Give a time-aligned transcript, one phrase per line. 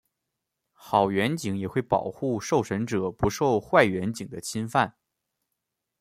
[0.73, 4.95] 好员警也会保护受审者不受坏员警的侵犯。